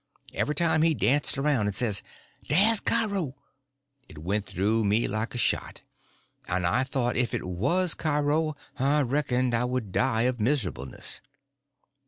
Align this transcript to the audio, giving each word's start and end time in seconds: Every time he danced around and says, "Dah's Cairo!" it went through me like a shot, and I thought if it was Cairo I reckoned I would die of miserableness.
Every 0.33 0.55
time 0.55 0.81
he 0.81 0.95
danced 0.95 1.37
around 1.37 1.67
and 1.67 1.75
says, 1.75 2.01
"Dah's 2.49 2.79
Cairo!" 2.79 3.35
it 4.09 4.17
went 4.17 4.47
through 4.47 4.83
me 4.83 5.07
like 5.07 5.35
a 5.35 5.37
shot, 5.37 5.81
and 6.47 6.65
I 6.65 6.83
thought 6.83 7.15
if 7.15 7.35
it 7.35 7.45
was 7.45 7.93
Cairo 7.93 8.55
I 8.79 9.01
reckoned 9.01 9.53
I 9.53 9.65
would 9.65 9.91
die 9.91 10.23
of 10.23 10.39
miserableness. 10.39 11.21